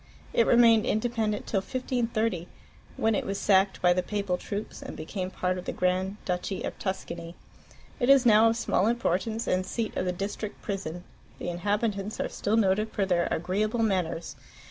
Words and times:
It 0.33 0.47
remained 0.47 0.83
independent 0.87 1.45
till 1.45 1.59
1530, 1.61 2.47
when 2.97 3.13
it 3.13 3.23
was 3.23 3.39
sacked 3.39 3.83
by 3.83 3.93
the 3.93 4.01
Papal 4.01 4.35
troops 4.35 4.81
and 4.81 4.97
became 4.97 5.29
part 5.29 5.59
of 5.59 5.65
the 5.65 5.71
Grand 5.71 6.17
Duchy 6.25 6.63
of 6.63 6.79
Tuscany. 6.79 7.35
It 7.99 8.09
is 8.09 8.25
now 8.25 8.49
of 8.49 8.57
small 8.57 8.87
importance, 8.87 9.45
and 9.45 9.63
seat 9.63 9.95
of 9.95 10.05
the 10.05 10.11
district 10.11 10.59
prison. 10.63 11.03
The 11.37 11.49
inhabitants 11.49 12.19
are 12.19 12.29
still 12.29 12.57
noted 12.57 12.89
for 12.91 13.05
their 13.05 13.27
agreeable 13.29 13.83
manners. 13.83 14.35